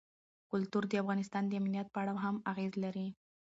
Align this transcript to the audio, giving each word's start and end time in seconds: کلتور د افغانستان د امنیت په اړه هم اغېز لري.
کلتور 0.51 0.83
د 0.87 0.93
افغانستان 1.03 1.43
د 1.47 1.51
امنیت 1.61 1.87
په 1.91 1.99
اړه 2.03 2.13
هم 2.25 2.35
اغېز 2.51 2.73
لري. 2.83 3.07